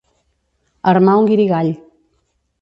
[0.93, 1.71] Armar un guirigall.